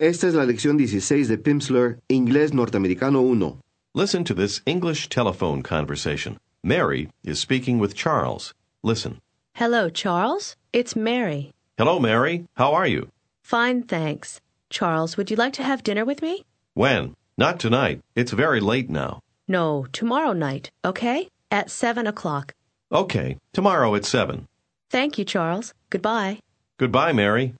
[0.00, 3.60] Esta es la lección 16 de Pimsleur, Inglés Norteamericano 1.
[3.92, 6.38] Listen to this English telephone conversation.
[6.64, 8.54] Mary is speaking with Charles.
[8.82, 9.20] Listen.
[9.52, 10.56] Hello, Charles.
[10.72, 11.52] It's Mary.
[11.76, 12.46] Hello, Mary.
[12.54, 13.10] How are you?
[13.42, 14.40] Fine, thanks.
[14.70, 16.46] Charles, would you like to have dinner with me?
[16.72, 17.14] When?
[17.36, 18.00] Not tonight.
[18.14, 19.20] It's very late now.
[19.48, 21.28] No, tomorrow night, okay?
[21.50, 22.54] At seven o'clock.
[22.90, 24.46] Okay, tomorrow at 7.
[24.88, 25.74] Thank you, Charles.
[25.90, 26.38] Goodbye.
[26.78, 27.52] Goodbye, Mary.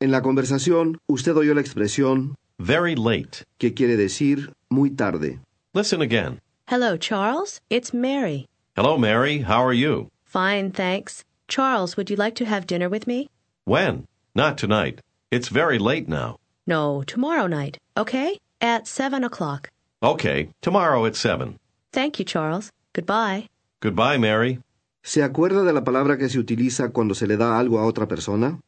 [0.00, 3.44] En la conversación, usted oyó la expresión Very late.
[3.58, 5.40] que quiere decir muy tarde.
[5.74, 6.40] Listen again.
[6.66, 7.60] Hello, Charles.
[7.68, 8.46] It's Mary.
[8.76, 9.40] Hello, Mary.
[9.40, 10.08] How are you?
[10.24, 11.24] Fine, thanks.
[11.48, 13.28] Charles, would you like to have dinner with me?
[13.64, 14.06] When?
[14.34, 15.00] Not tonight.
[15.30, 16.36] It's very late now.
[16.66, 18.38] No, tomorrow night, okay?
[18.60, 19.68] At seven o'clock.
[20.02, 21.58] Okay, tomorrow at 7.
[21.92, 22.70] Thank you, Charles.
[22.92, 23.48] Goodbye.
[23.80, 24.60] Goodbye, Mary.
[25.02, 28.06] ¿Se acuerda de la palabra que se utiliza cuando se le da algo a otra
[28.06, 28.60] persona?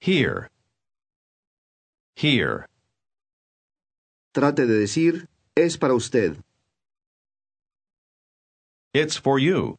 [0.00, 0.48] Here.
[2.16, 2.66] Here.
[4.32, 6.42] Trate de decir es para usted.
[8.94, 9.78] It's for you.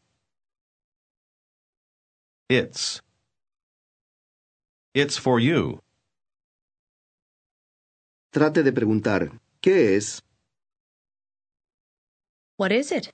[2.49, 3.01] It's.
[4.93, 5.79] It's for you.
[8.31, 10.21] Trate de preguntar ¿qué es?
[12.57, 13.11] What is it?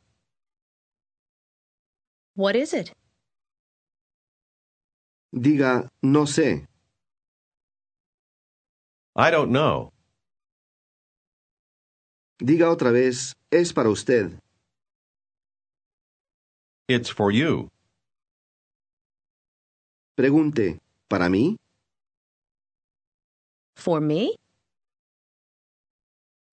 [2.36, 2.92] What is it?
[5.34, 6.67] Diga no sé.
[9.20, 9.92] I don't know.
[12.40, 14.40] Diga otra vez es para usted.
[16.88, 17.72] It's for you.
[20.16, 21.58] Pregunte ¿para mí?
[23.76, 24.36] For me?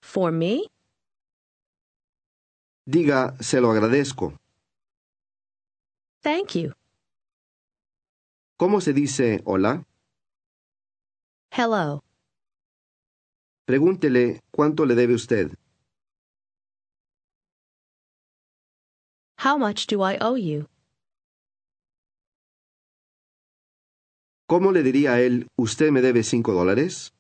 [0.00, 0.66] For me?
[2.87, 4.39] Diga se lo agradezco.
[6.22, 6.72] Thank you.
[8.56, 9.84] ¿Cómo se dice hola?
[11.50, 12.00] Hello.
[13.67, 15.57] Pregúntele cuánto le debe usted.
[19.39, 20.69] How much do I owe you?
[24.47, 27.13] ¿Cómo le diría a él usted me debe cinco dólares?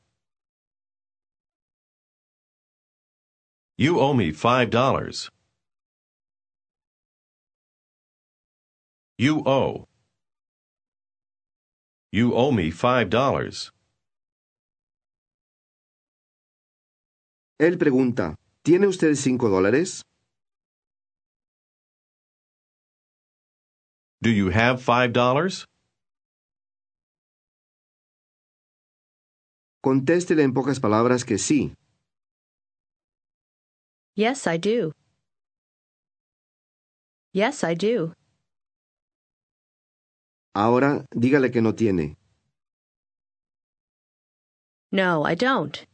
[3.78, 5.30] You owe me five dollars.
[9.18, 9.86] You owe.
[12.12, 13.72] You owe me five dollars.
[17.58, 18.34] Él pregunta
[18.64, 20.02] ¿tiene usted cinco dólares?
[24.20, 25.66] Do you have five dollars?
[29.82, 31.74] Contéstele en pocas palabras que sí.
[34.16, 34.92] Yes, I do.
[37.32, 38.14] Yes, I do.
[40.56, 42.16] Ahora dígale que no tiene.
[44.90, 45.86] No, I don't.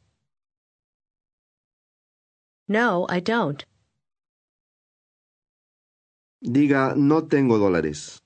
[2.71, 3.65] No, I don't.
[6.41, 8.21] Diga no tengo dólares.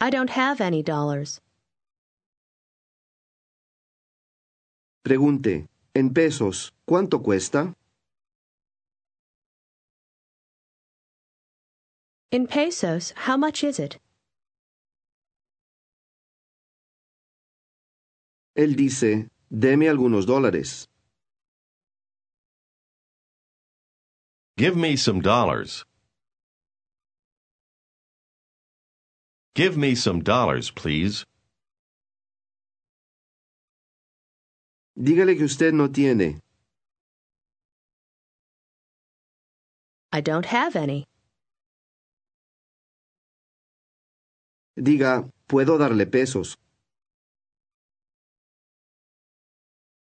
[0.00, 1.40] I don't have any dollars.
[5.04, 7.74] Pregunte en pesos ¿cuánto cuesta?
[12.30, 13.98] In pesos, how much is it?
[18.54, 20.86] Él dice deme algunos dólares.
[24.56, 25.84] Give me some dollars.
[29.54, 31.24] Give me some dollars, please.
[34.98, 36.40] Dígale que usted no tiene.
[40.12, 41.04] I don't have any.
[44.78, 46.56] Diga puedo darle pesos.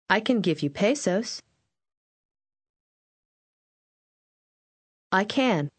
[0.09, 1.41] I can give you pesos.
[5.11, 5.69] I can.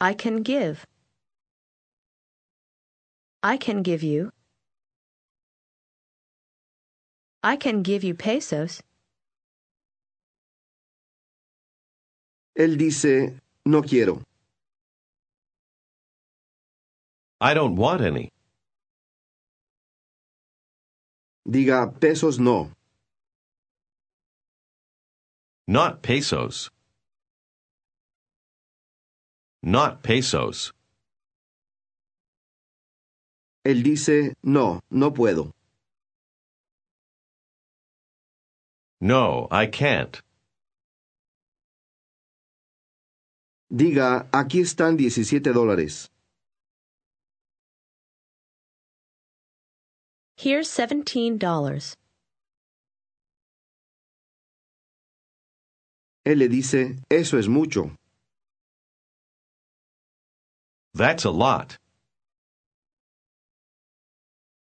[0.00, 0.86] I can give.
[3.42, 4.30] I can give you.
[7.42, 8.82] I can give you pesos.
[12.56, 14.22] Él dice no quiero.
[17.40, 18.30] I don't want any.
[21.44, 22.70] Diga pesos no.
[25.66, 26.70] Not pesos.
[29.62, 30.72] Not pesos.
[33.64, 35.52] Él dice no, no puedo.
[39.00, 40.20] No, I can't.
[43.70, 46.09] Diga aquí están 17 dólares.
[50.40, 51.96] Here's $17.
[56.24, 57.94] Él le dice eso es mucho.
[60.94, 61.76] That's a lot.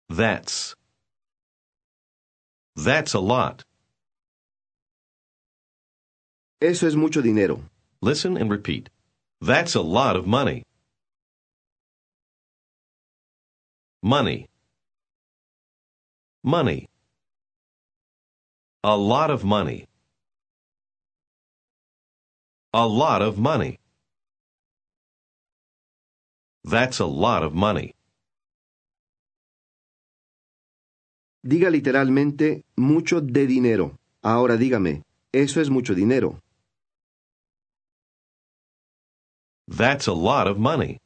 [0.08, 0.76] That's.
[2.76, 3.64] That's a lot.
[6.60, 7.64] Eso es mucho dinero.
[8.00, 8.90] Listen and repeat.
[9.40, 10.62] That's a lot of money.
[14.04, 14.46] Money.
[16.44, 16.86] Money.
[18.82, 19.86] A lot of money.
[22.74, 23.78] A lot of money.
[26.64, 27.94] That's a lot of money.
[31.42, 33.98] Diga literalmente mucho de dinero.
[34.22, 35.02] Ahora dígame,
[35.32, 36.40] eso es mucho dinero.
[39.66, 40.98] That's a lot of money.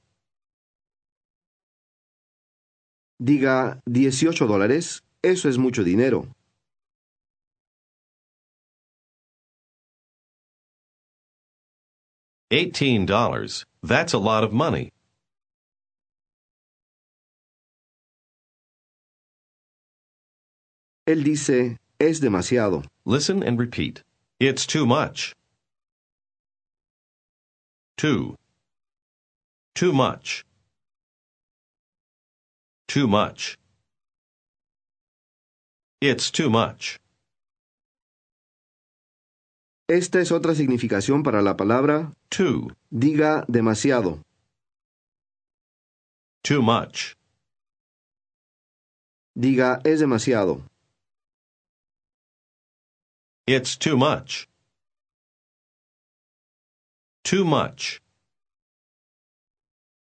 [3.21, 6.27] Diga 18 dólares, eso es mucho dinero.
[12.51, 13.67] Eighteen dollars.
[13.83, 14.91] That's a lot of money.
[21.07, 22.85] Él dice es demasiado.
[23.05, 24.03] Listen and repeat.
[24.41, 25.35] It's too much.
[27.97, 28.37] Too.
[29.75, 30.45] Too much.
[32.87, 33.59] Too much.
[36.01, 37.01] It's too much.
[39.89, 42.71] Esta es otra significación para la palabra Too.
[42.91, 44.23] diga demasiado.
[46.45, 47.17] Too much.
[49.37, 50.63] Diga es demasiado.
[53.47, 54.47] It's too much.
[57.25, 58.01] Too much.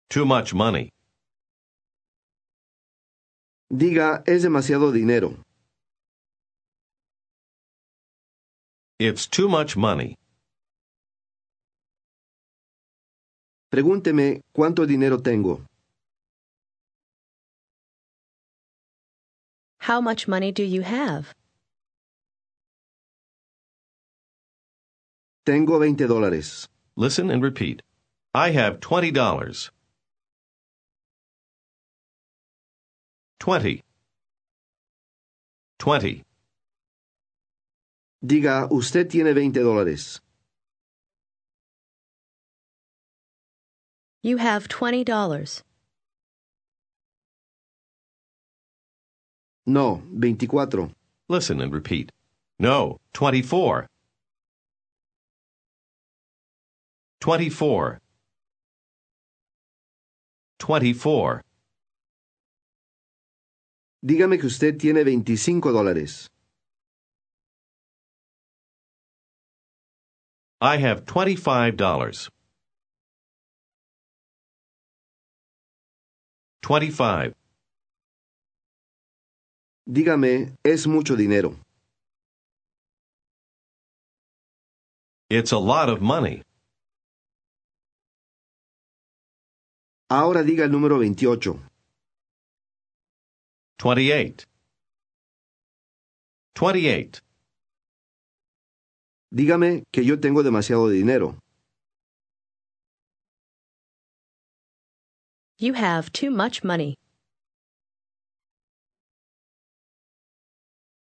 [0.09, 0.89] Too much money.
[3.71, 5.44] Diga es demasiado dinero.
[8.99, 10.15] It's too much money.
[13.69, 15.65] Pregúnteme cuánto dinero tengo.
[19.79, 21.33] How much money do you have?
[25.45, 26.67] Tengo 20 dólares.
[26.95, 27.81] Listen and repeat.
[28.33, 29.69] I have $20.
[33.39, 33.83] 20
[35.77, 36.23] 20
[38.25, 40.19] Diga usted tiene 20 dólares.
[44.23, 45.61] You have $20.
[49.67, 50.89] No, 24.
[51.27, 52.11] Listen and repeat.
[52.57, 53.87] No, twenty-four.
[57.19, 57.99] Twenty-four.
[60.59, 61.41] Twenty-four.
[64.03, 66.29] Dígame que usted tiene 25 dólares.
[70.61, 72.29] I have twenty-five dollars.
[76.61, 77.33] Twenty-five.
[79.87, 81.55] Dígame, es mucho dinero.
[85.29, 86.41] It's a lot of money.
[90.09, 91.59] Ahora diga el número 28.
[93.77, 94.45] Twenty-eight.
[96.55, 97.21] Twenty-eight.
[99.35, 101.35] Dígame que yo tengo demasiado dinero.
[105.57, 106.95] You have too much money.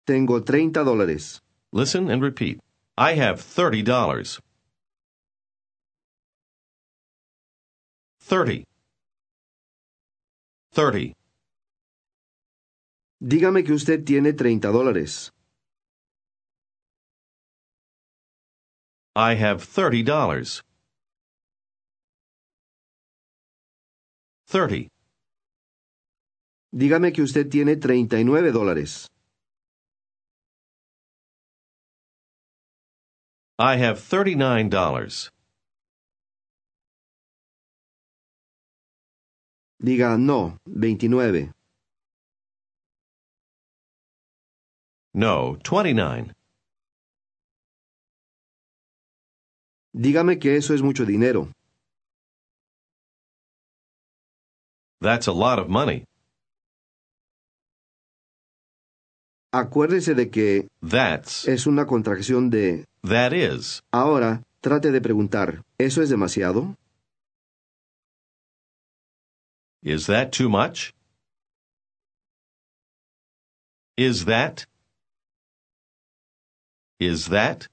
[0.06, 1.40] Tengo 30 dólares.
[1.72, 2.60] Listen and repeat.
[2.98, 4.38] I have thirty dollars.
[8.20, 8.64] Thirty.
[10.72, 11.14] Thirty.
[13.22, 15.30] Dígame que usted tiene 30 dólares.
[19.18, 20.62] I have thirty dollars.
[24.46, 24.86] Thirty.
[26.72, 29.08] Dígame que usted tiene 39 dólares.
[33.58, 35.30] I have thirty-nine dollars.
[39.82, 41.52] Diga no, 29.
[45.12, 46.32] No, 29.
[49.98, 51.48] Dígame que eso es mucho dinero.
[55.00, 56.04] That's a lot of money.
[59.52, 63.82] Acuérdese de que That's, es una contracción de that is.
[63.92, 66.76] ahora trate de preguntar, ¿eso es demasiado?
[69.82, 70.92] Is that too much?
[73.96, 74.66] Is that?
[77.00, 77.66] Is that?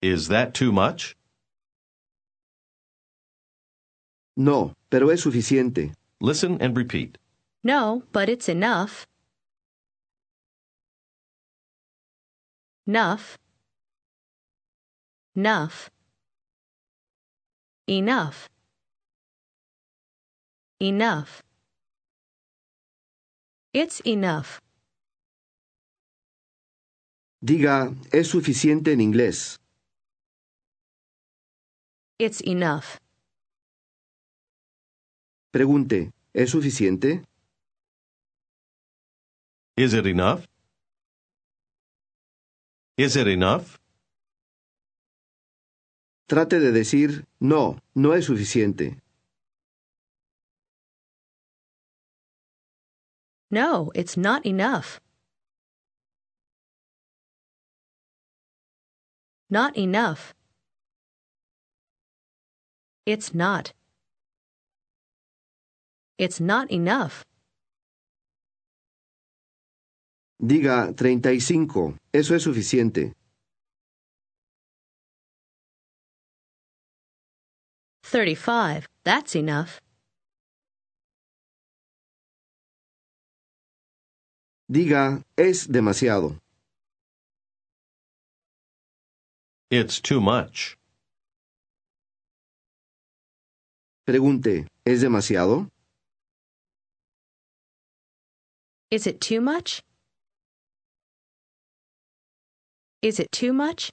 [0.00, 1.16] Is that too much?
[4.36, 5.92] No, pero es suficiente.
[6.20, 7.18] Listen and repeat.
[7.64, 9.06] No, but it's enough.
[12.86, 13.36] Enough.
[15.34, 15.90] Enough.
[17.88, 18.48] Enough.
[20.80, 21.42] Enough.
[23.74, 24.60] It's enough.
[27.44, 29.58] Diga, es suficiente en inglés.
[32.20, 32.98] It's enough.
[35.52, 37.24] Pregunte, ¿es suficiente?
[39.76, 40.44] Is it enough?
[42.96, 43.78] Is it enough?
[46.26, 49.00] Trate de decir, no, no es suficiente.
[53.48, 55.00] No, it's not enough.
[59.48, 60.34] Not enough.
[63.08, 63.72] It's not.
[66.18, 67.24] It's not enough.
[70.42, 73.14] Diga, 35, eso es suficiente.
[78.02, 78.86] Thirty-five.
[79.04, 79.80] That's enough.
[84.70, 86.36] Diga, es demasiado.
[89.70, 90.76] It's too much.
[94.08, 95.68] Pregunte, ¿es demasiado?
[98.90, 99.82] Is it too much?
[103.02, 103.92] Is it too much?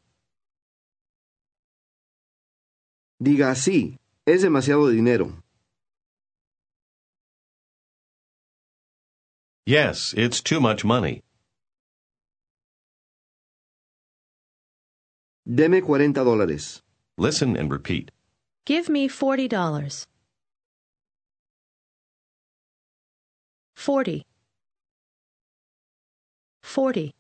[3.22, 5.34] Diga, sí, es demasiado dinero.
[9.66, 11.24] Yes, it's too much money.
[15.46, 16.84] Deme 40 dólares.
[17.18, 18.12] Listen and repeat.
[18.66, 20.08] Give me forty dollars.
[23.76, 24.26] Forty.
[26.64, 27.14] Forty.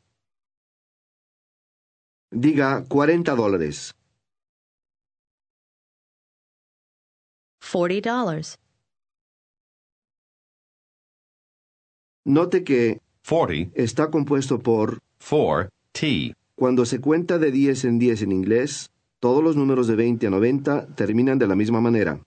[2.33, 3.93] Diga, 40 dólares.
[7.61, 8.57] Forty dollars.
[12.25, 16.33] Note que 40 está compuesto por, for T.
[16.55, 20.29] cuando se cuenta de 10 en 10 en inglés, todos los números de 20 a
[20.29, 22.19] 90 terminan de la misma manera.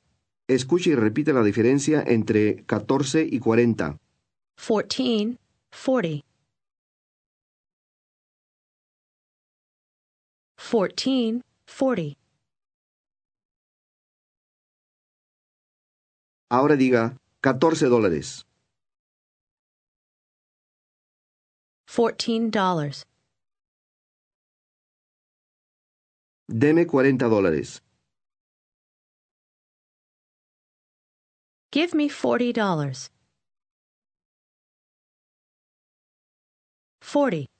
[0.48, 3.98] Escuche y repite la diferencia entre 14 y 40.
[4.56, 5.36] 14,
[5.84, 6.24] 40.
[10.56, 12.18] 14, 40.
[16.50, 18.46] Ahora diga 14 dólares.
[21.86, 23.04] $14.
[26.50, 27.82] Deme 40 dólares.
[31.70, 33.10] Give me forty dollars.
[37.02, 37.50] Forty.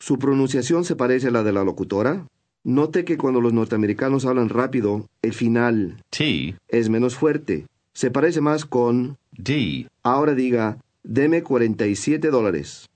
[0.00, 2.26] ¿Su pronunciación se parece a la de la locutora?
[2.64, 6.56] Note que cuando los norteamericanos hablan rápido, el final T.
[6.68, 7.66] es menos fuerte.
[7.92, 9.18] Se parece más con...
[9.32, 9.88] D.
[10.02, 12.88] Ahora diga, deme 47 dólares.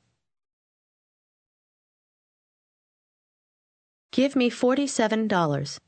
[4.16, 5.78] Give me forty-seven dollars.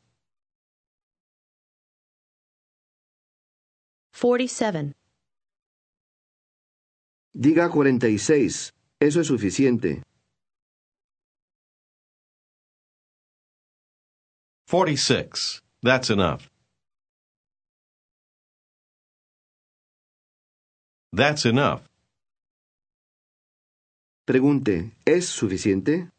[4.12, 4.92] Forty-seven.
[7.34, 8.72] Diga 46.
[9.00, 10.02] Eso es suficiente.
[14.66, 15.62] 46.
[15.82, 16.50] That's enough.
[21.14, 21.80] That's enough.
[24.26, 26.10] Pregunte, ¿es suficiente?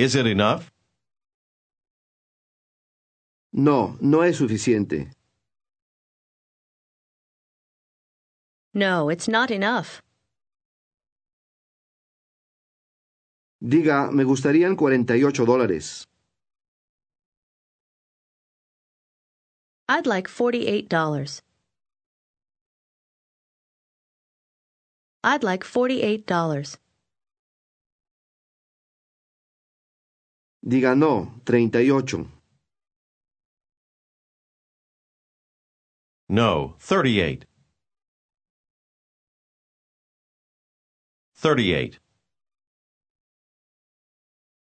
[0.00, 0.72] Is it enough?
[3.52, 5.10] No, no es suficiente.
[8.72, 10.00] No, it's not enough.
[13.60, 16.06] Diga, me gustarían 48 dólares.
[19.86, 21.42] I'd like forty-eight dollars.
[25.22, 26.78] I'd like $48.
[30.62, 32.26] Diga no, 38.
[36.28, 37.46] No, 38.
[41.40, 41.98] 38.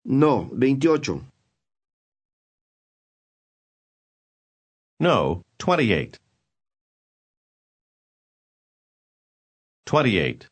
[0.06, 1.22] No, 28.
[5.00, 6.20] No, 28.
[9.86, 10.48] 28.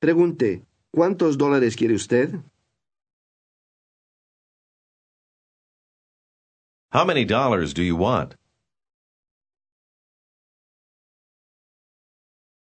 [0.00, 2.34] Pregunte, ¿cuántos dólares quiere usted?
[6.92, 8.34] How many dollars do you want?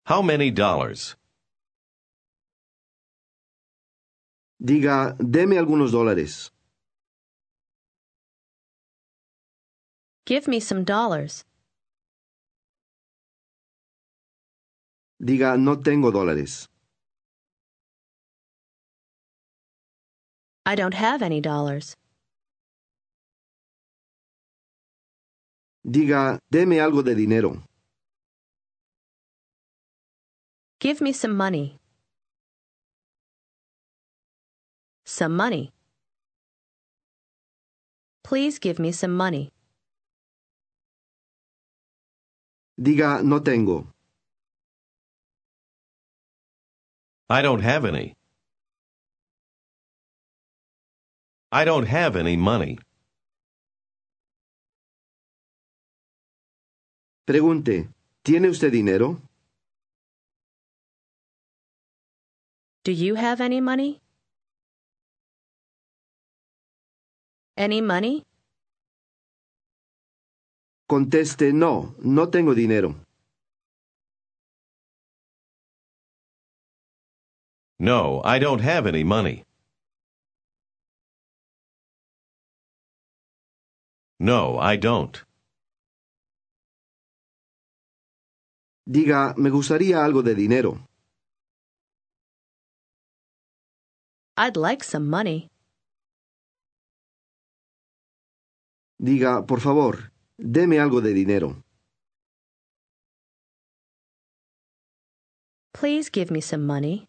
[0.04, 1.16] How many dollars?
[4.62, 6.50] Diga, deme algunos dólares.
[10.26, 11.46] Give me some dollars.
[15.18, 16.68] Diga, no tengo dólares.
[20.66, 21.96] I don't have any dollars.
[25.84, 27.62] Diga, deme algo de dinero.
[30.78, 31.78] Give me some money.
[35.04, 35.72] Some money.
[38.22, 39.50] Please give me some money.
[42.78, 43.86] Diga, no tengo.
[47.28, 48.14] I don't have any.
[51.52, 52.78] I don't have any money.
[57.30, 57.88] Pregunte,
[58.24, 59.20] ¿tiene usted dinero?
[62.82, 64.00] Do you have any money?
[67.56, 68.26] Any money?
[70.88, 72.96] Conteste, no, no tengo dinero.
[77.78, 79.44] No, I don't have any money.
[84.18, 85.29] No, I don't.
[88.90, 90.84] Diga, me gustaría algo de dinero.
[94.36, 95.48] I'd like some money.
[98.98, 101.62] Diga, por favor, deme algo de dinero.
[105.72, 107.06] Please give me some money.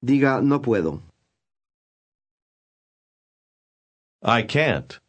[0.00, 1.02] Diga, no puedo.
[4.22, 5.00] I can't.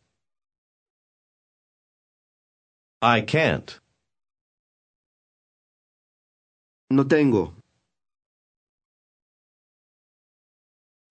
[3.01, 3.79] I can't.
[6.89, 7.53] No tengo.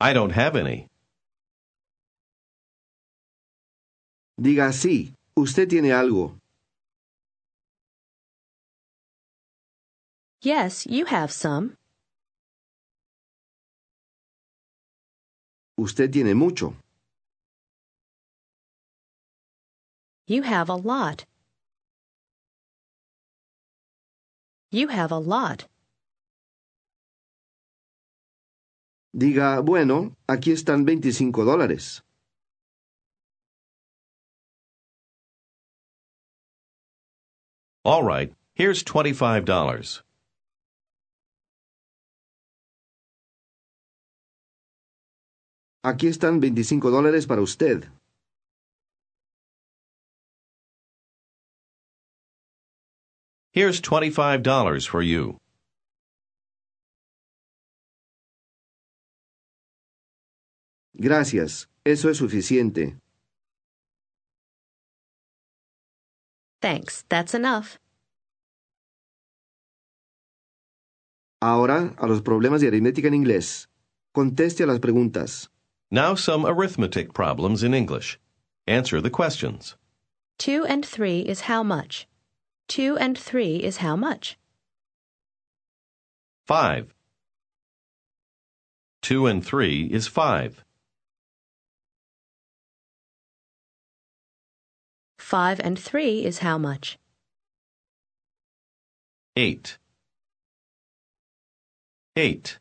[0.01, 0.89] I don't have any.
[4.41, 6.39] Diga, sí, usted tiene algo.
[10.43, 11.77] Yes, you have some.
[15.79, 16.77] Usted tiene mucho.
[20.27, 21.25] You have a lot.
[24.75, 25.69] You have a lot.
[29.17, 32.03] Diga, bueno, aquí están 25 dólares.
[37.85, 40.03] All right, here's $25.
[45.85, 47.85] Aquí están 25 dólares para usted.
[53.55, 55.39] Here's $25 for you.
[61.01, 62.97] Gracias, eso es suficiente.
[66.61, 67.79] Thanks, that's enough.
[71.41, 73.69] Ahora, a los problemas de aritmética en inglés.
[74.13, 75.49] Conteste a las preguntas.
[75.93, 78.19] Now some arithmetic problems in English.
[78.67, 79.77] Answer the questions.
[80.39, 82.09] Two and three is how much?
[82.69, 84.39] Two and three is how much?
[86.47, 86.95] 5.
[89.03, 90.65] 2 and 3 is 5.
[95.19, 96.99] Five and three is how much?
[99.37, 99.79] 8.
[102.15, 102.59] 8.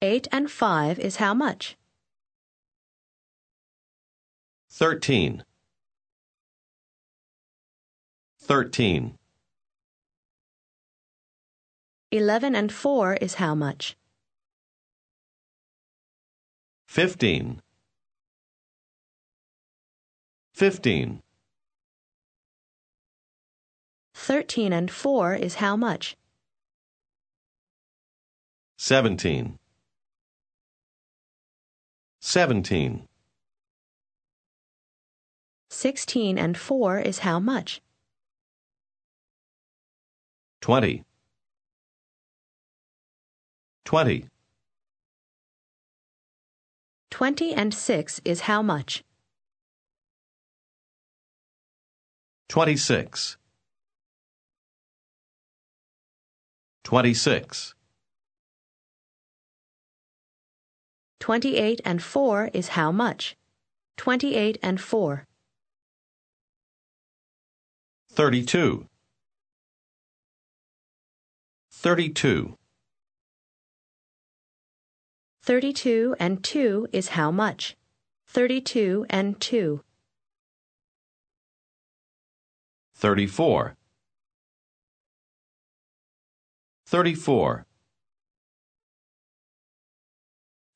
[0.00, 1.76] Eight and five is how much?
[4.70, 5.42] 13.
[8.48, 9.14] 13.
[12.10, 13.94] Eleven and four is how much?
[16.86, 17.60] 15.
[20.54, 21.20] 15.
[24.14, 26.16] 13 and 4 is how much?
[28.78, 29.58] 17.
[32.20, 33.08] 17.
[35.68, 37.82] 16 and 4 is how much?
[40.60, 41.04] 20.
[43.84, 44.28] 20.
[47.10, 49.04] 20 and 6 is how much?
[52.48, 53.36] 26.
[56.84, 57.74] 26.
[61.20, 63.36] 28 and 4 is how much?
[63.96, 65.26] 28 and 4.
[68.10, 68.86] 32.
[71.80, 72.56] 32.
[75.44, 77.76] 32 and 2 is how much?
[78.26, 79.80] 32 and 2.
[82.96, 83.76] 34.
[86.86, 87.66] 34.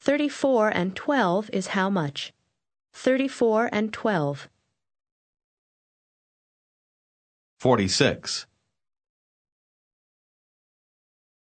[0.01, 2.33] 34 and 12 is how much?
[2.93, 4.49] 34 and 12.
[7.59, 8.47] 46.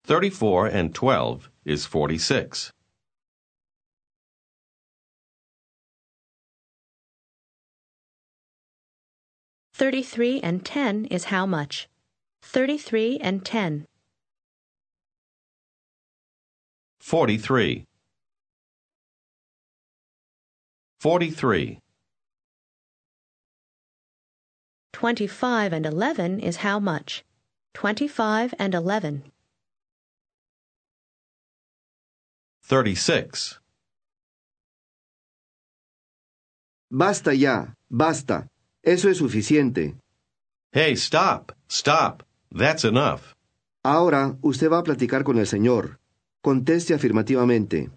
[0.09, 2.73] 34 and 12 is 46.
[9.71, 11.87] Thirty-three and ten is how much?
[12.41, 13.85] Thirty-three and ten.
[17.01, 17.85] 43.
[20.99, 21.79] 43.
[24.91, 27.23] Twenty-five and eleven is how much?
[27.75, 29.31] Twenty-five and eleven.
[32.69, 33.59] 36.
[36.91, 38.47] Basta ya, basta.
[38.83, 39.95] Eso es suficiente.
[40.71, 42.21] Hey, stop, stop.
[42.55, 43.33] That's enough.
[43.83, 45.99] Ahora usted va a platicar con el Señor.
[46.43, 47.89] Conteste afirmativamente.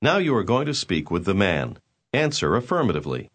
[0.00, 1.78] Now you are going to speak with the man.
[2.14, 3.28] Answer affirmatively.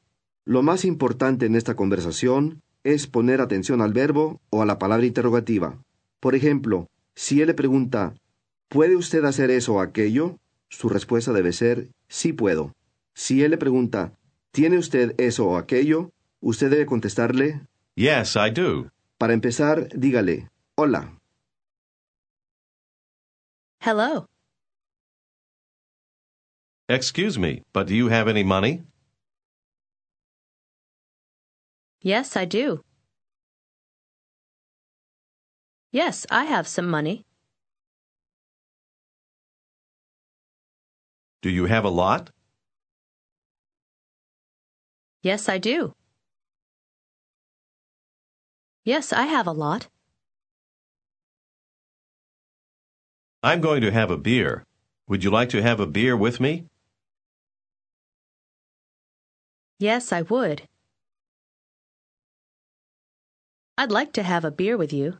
[0.43, 5.05] Lo más importante en esta conversación es poner atención al verbo o a la palabra
[5.05, 5.77] interrogativa.
[6.19, 8.15] Por ejemplo, si él le pregunta,
[8.69, 10.39] ¿puede usted hacer eso o aquello?
[10.69, 12.73] Su respuesta debe ser, sí puedo.
[13.13, 14.13] Si él le pregunta,
[14.51, 16.11] ¿tiene usted eso o aquello?
[16.41, 17.61] Usted debe contestarle,
[17.95, 18.89] Yes, I do.
[19.17, 21.17] para empezar, dígale, hola.
[23.81, 24.25] Hello.
[26.87, 28.83] Excuse me, but do you have any money?
[32.01, 32.81] Yes, I do.
[35.91, 37.25] Yes, I have some money.
[41.41, 42.31] Do you have a lot?
[45.21, 45.93] Yes, I do.
[48.83, 49.87] Yes, I have a lot.
[53.41, 54.65] I'm going to have a beer.
[55.07, 56.65] Would you like to have a beer with me?
[59.79, 60.63] Yes, I would.
[63.77, 65.17] I'd like to have a beer with you.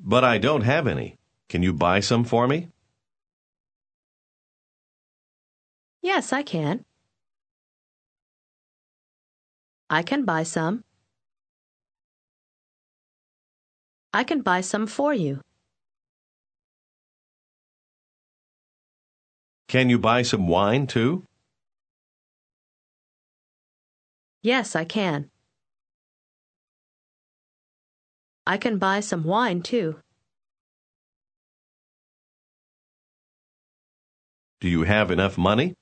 [0.00, 1.19] But I don't have any.
[1.50, 2.68] Can you buy some for me?
[6.00, 6.84] Yes, I can.
[9.90, 10.84] I can buy some.
[14.14, 15.40] I can buy some for you.
[19.66, 21.24] Can you buy some wine too?
[24.42, 25.30] Yes, I can.
[28.46, 29.98] I can buy some wine too.
[34.60, 35.74] Do you have enough money?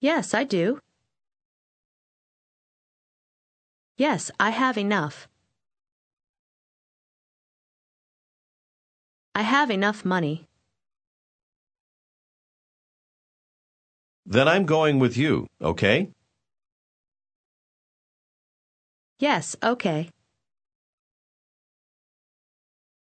[0.00, 0.80] Yes, I do.
[3.96, 5.28] Yes, I have enough.
[9.32, 10.48] I have enough money.
[14.26, 16.10] Then I'm going with you, okay?
[19.20, 20.10] Yes, okay.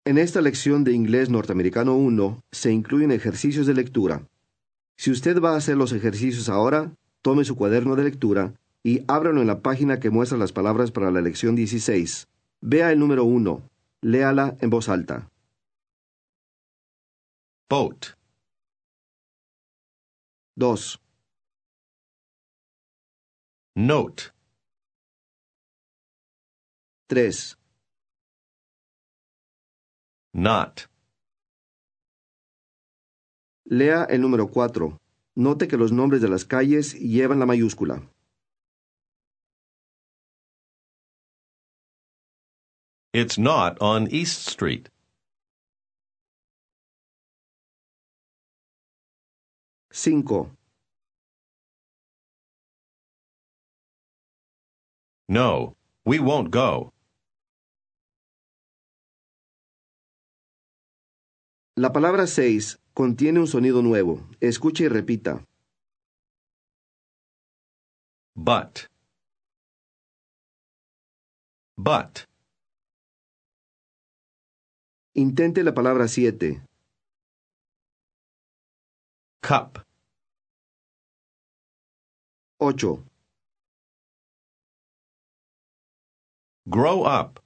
[0.10, 4.28] En esta lección de inglés norteamericano 1 se incluyen ejercicios de lectura.
[4.98, 6.92] Si usted va a hacer los ejercicios ahora,
[7.22, 11.12] tome su cuaderno de lectura y ábralo en la página que muestra las palabras para
[11.12, 12.28] la lección 16.
[12.60, 13.62] Vea el número 1.
[14.02, 15.30] Léala en voz alta.
[17.70, 18.18] Boat,
[20.56, 21.00] 2,
[23.76, 24.24] note,
[27.06, 27.59] 3,
[30.34, 30.88] Not.
[33.66, 35.00] Lea el número cuatro.
[35.36, 38.02] Note que los nombres de las calles llevan la mayúscula.
[43.14, 44.90] It's not on East Street.
[49.92, 50.52] Cinco.
[55.28, 56.94] No, we won't go.
[61.80, 64.28] La palabra seis contiene un sonido nuevo.
[64.42, 65.46] Escuche y repita.
[68.36, 68.90] But.
[71.78, 72.28] But.
[75.14, 76.62] Intente la palabra siete.
[79.42, 79.86] Cup.
[82.60, 83.06] Ocho.
[86.66, 87.40] Grow up.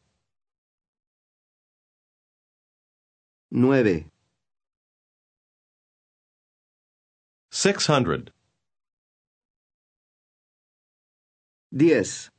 [7.54, 7.78] Nueve.
[7.78, 8.34] 600.
[11.72, 12.32] Diez.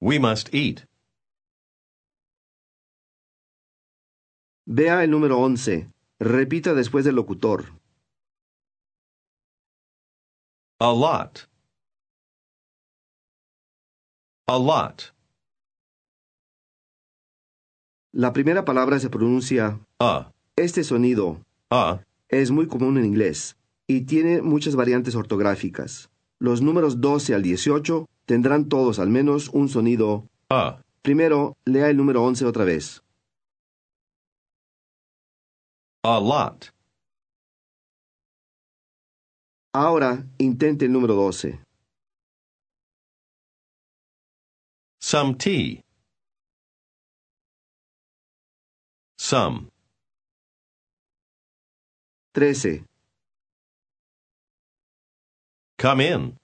[0.00, 0.86] We must eat.
[4.66, 5.90] Vea el número once.
[6.18, 7.64] Repita después del locutor.
[10.80, 11.48] A lot.
[14.48, 15.14] A lot.
[18.12, 20.33] La primera palabra se pronuncia A.
[20.56, 21.44] este sonido.
[21.70, 22.02] A.
[22.28, 26.10] Es muy común en inglés y tiene muchas variantes ortográficas.
[26.38, 30.28] Los números 12 al 18 tendrán todos al menos un sonido.
[30.50, 30.82] A.
[31.02, 33.02] Primero, lea el número 11 otra vez.
[36.02, 36.70] A lot.
[39.72, 41.60] Ahora, intente el número 12.
[45.00, 45.82] Some tea.
[49.18, 49.73] Some.
[52.34, 52.84] 13.
[55.78, 56.36] Come in.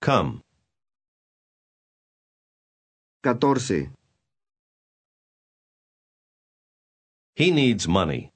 [0.00, 0.42] Come.
[3.22, 3.92] 14.
[7.36, 8.32] He needs money.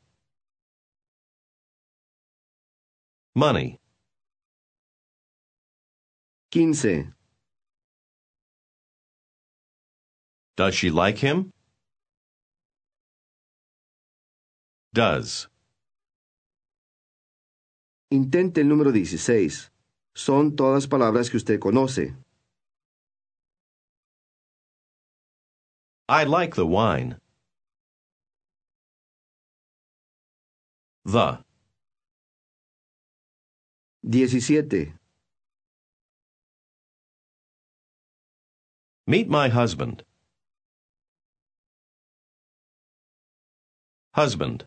[3.35, 3.79] Money.
[6.53, 7.15] 15.
[10.57, 11.53] Does she like him?
[14.93, 15.49] Does.
[18.11, 19.71] Intente el número 16.
[20.15, 22.17] Son todas palabras que usted conoce.
[26.09, 27.19] I like the wine.
[31.05, 31.45] The.
[34.03, 34.95] 17.
[39.07, 40.03] Meet my husband.
[44.15, 44.67] Husband.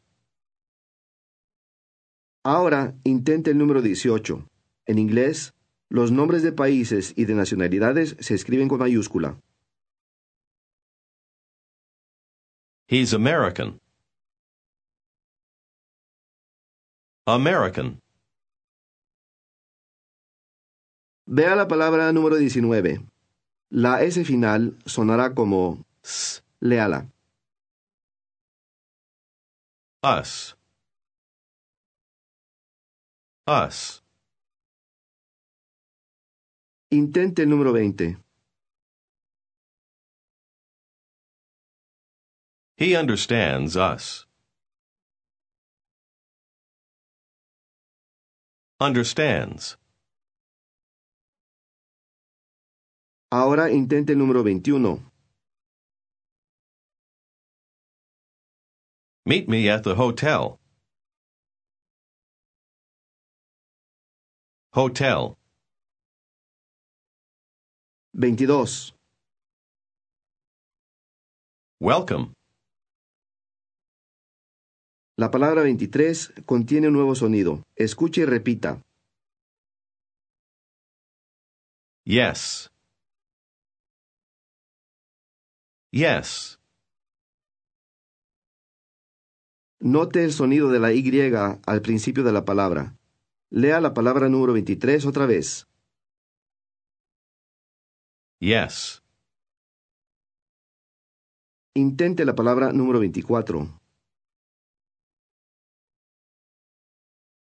[2.44, 4.50] Ahora, intente el número 18.
[4.86, 5.54] En inglés,
[5.90, 9.40] los nombres de países y de nacionalidades se escriben con mayúscula.
[12.88, 13.80] He's American.
[17.26, 18.02] American.
[21.26, 23.06] Vea la palabra número 19.
[23.70, 26.42] La S final sonará como S.
[26.60, 27.10] Léala.
[30.04, 30.58] Us.
[33.46, 34.02] Us.
[36.92, 38.16] Intente el número 20.
[42.78, 44.26] He understands us.
[48.80, 49.76] Understands.
[53.30, 55.02] Ahora intente el número 21.
[59.26, 60.60] Meet me at the hotel.
[64.76, 65.36] Hotel.
[68.14, 68.96] 22.
[71.80, 72.34] Welcome.
[75.16, 77.62] La palabra 23 contiene un nuevo sonido.
[77.76, 78.82] Escuche y repita.
[82.06, 82.72] Yes.
[85.92, 86.58] Yes.
[89.80, 91.04] Note el sonido de la Y
[91.68, 92.98] al principio de la palabra.
[93.56, 95.68] Lea la palabra número 23 otra vez.
[98.40, 99.04] Yes.
[101.76, 103.80] Intente la palabra número 24.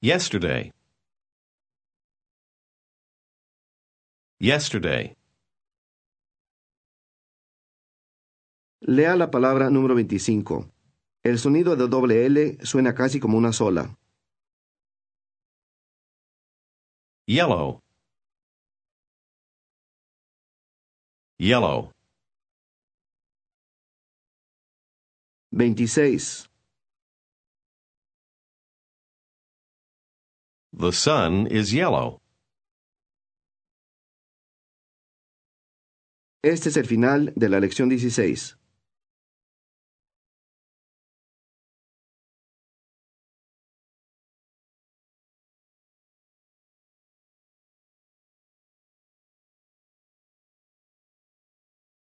[0.01, 0.73] Yesterday.
[4.39, 5.15] Yesterday.
[8.81, 10.71] Lea la palabra número 25.
[11.23, 13.99] El sonido de doble L suena casi como una sola.
[17.29, 17.81] Yellow.
[21.39, 21.91] Yellow.
[25.55, 26.49] 26.
[30.73, 32.23] The sun is yellow.
[36.43, 38.58] Este es el final de la lección 16.